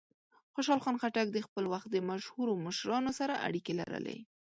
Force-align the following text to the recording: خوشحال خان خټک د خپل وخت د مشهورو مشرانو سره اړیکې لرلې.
خوشحال 0.53 0.79
خان 0.83 0.95
خټک 1.01 1.27
د 1.31 1.37
خپل 1.45 1.63
وخت 1.73 1.87
د 1.91 1.95
مشهورو 2.09 2.53
مشرانو 2.65 3.11
سره 3.19 3.33
اړیکې 3.47 3.73
لرلې. 3.79 4.17